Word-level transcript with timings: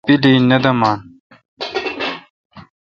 پیلی 0.07 0.33
نہ 0.49 0.57
دمان۔ 0.63 0.97